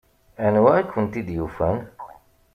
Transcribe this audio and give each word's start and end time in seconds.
Anwa 0.45 0.71
i 0.81 0.83
kent-id-yufan? 0.91 1.77